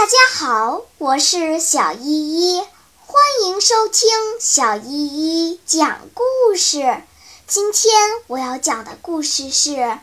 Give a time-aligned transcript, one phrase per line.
[0.00, 2.62] 大家好，我是小依依，
[3.04, 4.08] 欢迎收听
[4.40, 7.02] 小依依讲故事。
[7.46, 7.92] 今天
[8.26, 9.72] 我要讲的故事是《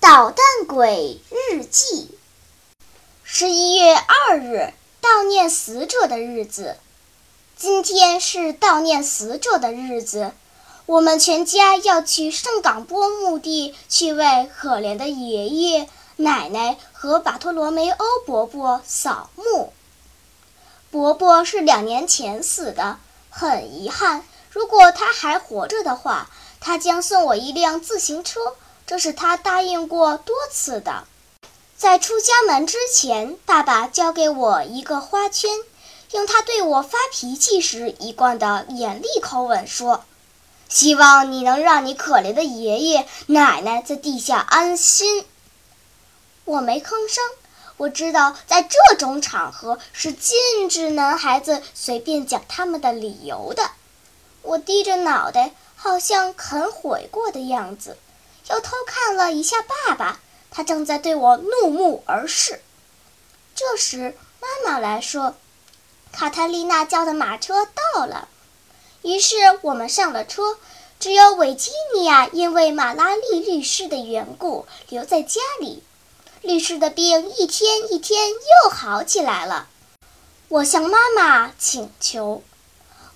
[0.00, 2.10] 捣蛋鬼日记》。
[3.22, 6.76] 十一月二日，悼念死者的日子。
[7.56, 10.32] 今天是悼念死者的日子，
[10.86, 15.88] 我们全家要去圣港波墓地，去为可怜的爷爷。
[16.20, 19.72] 奶奶和巴托罗梅欧伯伯扫墓。
[20.90, 22.98] 伯伯是两年前死的，
[23.30, 24.24] 很遗憾。
[24.50, 26.28] 如果他还活着的话，
[26.60, 28.40] 他将送我一辆自行车，
[28.86, 31.04] 这是他答应过多次的。
[31.76, 35.50] 在出家门之前，爸爸交给我一个花圈，
[36.10, 40.04] 用他对我发脾气时一贯的严厉口吻说
[40.68, 45.24] ：“希望你能让你可怜的爷爷奶奶在地下安心。”
[46.50, 47.22] 我没吭声。
[47.76, 53.70] 我知道，在这种场合是禁止男孩子随便讲他们的理由的。
[54.42, 57.96] 我低着脑袋，好像肯悔过的样子，
[58.50, 60.18] 又偷看了一下爸爸，
[60.50, 62.60] 他正在对我怒目而视。
[63.54, 65.36] 这时，妈妈来说
[66.10, 67.64] ：“卡特丽娜叫的马车
[67.94, 68.28] 到了。”
[69.02, 70.58] 于是我们上了车，
[70.98, 75.84] 只有维吉尼亚因为马拉利律师的缘故留在家里。
[76.42, 79.68] 律师的病一天一天又好起来了。
[80.48, 82.42] 我向妈妈请求，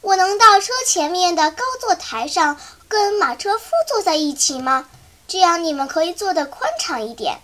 [0.02, 4.88] 我能到车前面的高座台上跟马车夫坐在一起吗？
[5.26, 7.40] 这样你们可以坐得宽敞一点。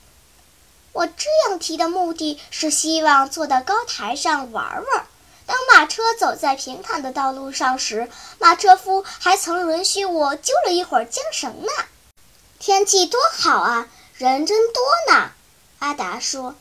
[0.93, 5.07] 我这样提的目的是希望坐到高台上玩玩。
[5.47, 11.73] 当马车走在平坦的道路上时，马车夫还曾允许我揪了一会儿缰绳呢。
[12.59, 15.31] 天气多好啊，人真多呢。
[15.81, 16.55] 阿达说：“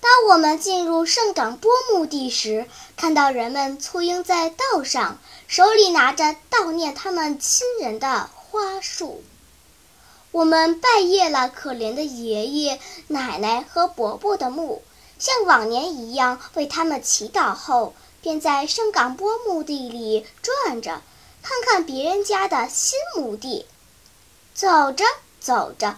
[0.00, 9.24] 当我们进入圣港波墓地时，看到人们簇拥在道上，手里拿着悼念他们亲人的花束。
[10.30, 14.82] 我们拜谒了可怜的爷爷、奶奶和伯伯的墓，
[15.18, 21.00] 像往年一样为他们祈祷后，便在圣港波墓地里转着，
[21.42, 23.64] 看看别人家的新墓地。
[24.52, 25.06] 走着
[25.40, 25.96] 走着。”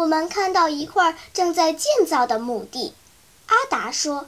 [0.00, 2.94] 我们看到一块正在建造的墓地，
[3.48, 4.26] 阿达说：“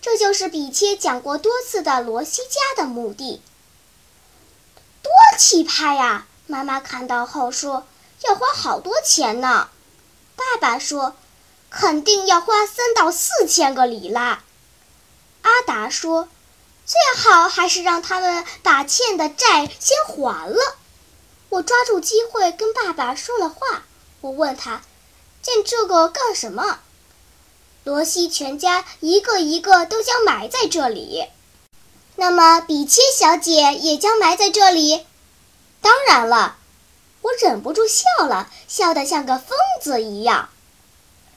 [0.00, 3.42] 这就是比切讲过多次的罗西家的墓地。”
[5.02, 6.28] 多气派呀！
[6.46, 7.88] 妈妈看到后说
[8.22, 9.68] ：“要花好多钱呢。”
[10.36, 11.16] 爸爸说
[11.70, 14.44] ：“肯定要花三到四千个里拉。”
[15.42, 16.28] 阿达说
[16.86, 20.76] ：“最好还是让他们把欠的债先还了。”
[21.50, 23.82] 我抓住机会跟爸爸说了话，
[24.20, 24.82] 我问他。
[25.42, 26.80] 建这个干什么？
[27.84, 31.24] 罗西全家一个一个都将埋在这里。
[32.16, 35.06] 那么，比切小姐也将埋在这里。
[35.80, 36.56] 当然了，
[37.22, 40.50] 我忍不住笑了，笑得像个疯子一样。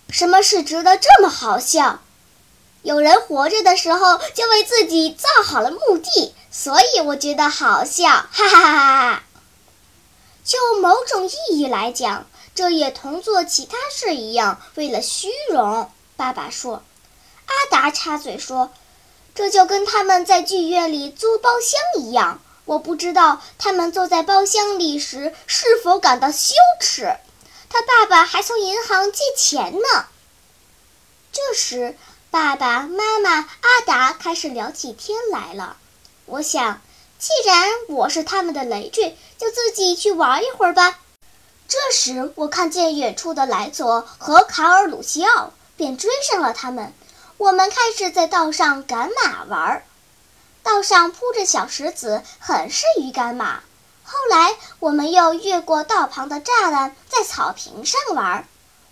[0.10, 2.02] 什么事值得这么好笑？
[2.82, 9.24] 有人活着的时候就为自己造好了墓地，所以我觉得好笑，哈哈哈哈！
[10.44, 12.28] 就某种意义来讲。
[12.56, 15.92] 这也同做其他事一样，为了虚荣。
[16.16, 16.84] 爸爸说。
[17.46, 18.72] 阿达插嘴说
[19.36, 22.42] ：“这就跟他们在剧院里租包厢一样。
[22.66, 27.18] 我不知道他们坐在包厢里时是否感到羞耻。
[27.70, 30.06] 他爸爸还从银行借钱呢。”
[31.34, 31.98] 这时，
[32.32, 35.78] 爸爸妈妈阿达开始聊起天来了。
[36.26, 36.82] 我想，
[37.20, 41.00] 既然我是他们的累赘，就自己去玩一会儿吧。
[41.68, 46.94] 这时，我看见远处的莱佐和卡尔鲁西奥，便追上了他们。
[47.38, 49.84] 我们开始在道上赶马玩，
[50.62, 53.62] 道上铺着小石子，很适于赶马。
[54.04, 58.48] 后来，我们又越过道旁的栅栏，在草坪上玩。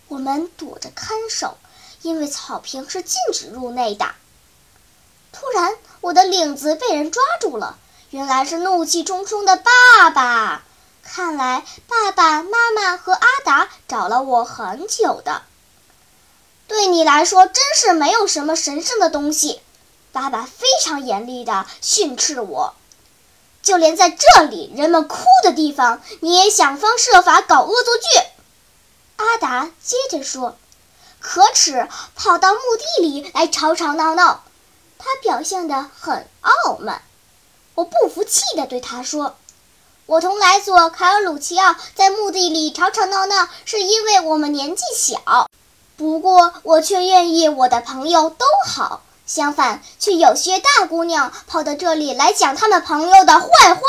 [0.08, 1.56] 我们躲着看守，
[2.02, 4.06] 因为草坪是禁止入内的。
[5.32, 7.78] 突然，我的领子被人抓住了，
[8.10, 10.64] 原来是怒气冲冲的爸爸。
[11.02, 15.42] 看来爸爸妈妈和阿达找了我很久的。
[16.68, 19.60] 对你来说，真是没有什么神圣的东西。
[20.12, 22.74] 爸爸非常严厉地训斥我。
[23.62, 28.04] 就连在这里人们哭的地方，你也想方设法搞恶作剧。
[29.16, 30.56] 阿达接着说
[31.20, 34.42] ：“可耻，跑到墓地里来吵吵闹闹。”
[34.98, 37.02] 他表现得很傲慢。
[37.74, 39.36] 我不服气地对他说。
[40.06, 45.48] 我同莱索、凯尔鲁奇奥在墓地里吵吵闹闹，是因为我们年纪小。
[45.96, 49.02] 不过，我却愿意我的朋友都好。
[49.24, 53.80] 相反，却有些大姑娘跑到这里来讲他们朋友的坏话。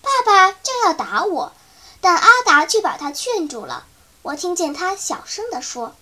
[0.00, 1.52] 爸爸正要打我，
[2.00, 3.84] 但阿达却把他劝住了。
[4.22, 5.94] 我听见他小声地说：“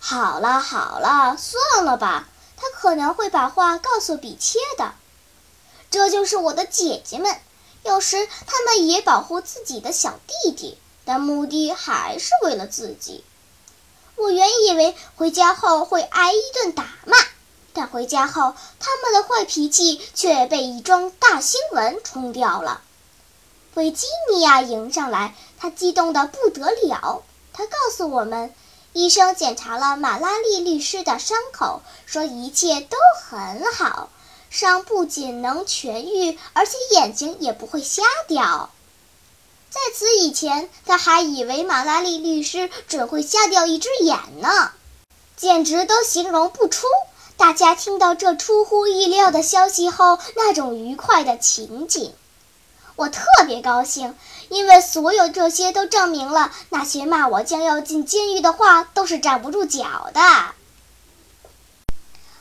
[0.00, 4.94] 好了好了，算了吧，他可能会把话告诉比切的。
[5.90, 7.36] 这就是我的姐姐们，
[7.82, 13.24] 有时他们也保护自己的小弟弟，但目的还是为了自己。”
[14.16, 17.16] 我原以为回家后会挨一顿打骂，
[17.72, 22.82] 但回家后他们的坏脾气却被一桩大新闻冲掉了。
[23.74, 27.22] 维吉尼亚迎上来，她激动得不得了。
[27.54, 28.52] 她告诉我们，
[28.92, 34.10] 医生检查了马拉利律师的伤口，说一切都很好，
[34.50, 38.70] 伤不仅能痊愈，而且眼睛也不会瞎掉。
[39.70, 44.72] 在此以前，他还以为马拉利律师准会瞎掉一只眼呢，
[45.36, 46.88] 简直都形容不出。
[47.36, 52.12] 大家听到这出乎意料的消息后，那种愉快的情景，
[52.96, 54.16] 我特别高兴，
[54.48, 60.20] 因为所有这些都证明了那些骂我将要进监狱的话都是站不住脚的。